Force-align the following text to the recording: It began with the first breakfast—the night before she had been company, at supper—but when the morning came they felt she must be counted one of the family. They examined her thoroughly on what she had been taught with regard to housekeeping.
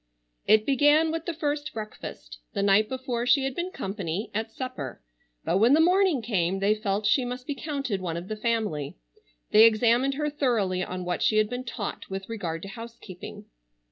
It 0.47 0.65
began 0.65 1.11
with 1.11 1.27
the 1.27 1.33
first 1.35 1.75
breakfast—the 1.75 2.63
night 2.63 2.89
before 2.89 3.27
she 3.27 3.43
had 3.43 3.53
been 3.53 3.69
company, 3.69 4.31
at 4.33 4.51
supper—but 4.51 5.59
when 5.59 5.75
the 5.75 5.79
morning 5.79 6.23
came 6.23 6.57
they 6.57 6.73
felt 6.73 7.05
she 7.05 7.23
must 7.23 7.45
be 7.45 7.53
counted 7.53 8.01
one 8.01 8.17
of 8.17 8.27
the 8.27 8.35
family. 8.35 8.97
They 9.51 9.65
examined 9.65 10.15
her 10.15 10.31
thoroughly 10.31 10.83
on 10.83 11.05
what 11.05 11.21
she 11.21 11.37
had 11.37 11.51
been 11.51 11.65
taught 11.65 12.09
with 12.09 12.29
regard 12.29 12.63
to 12.63 12.69
housekeeping. 12.69 13.45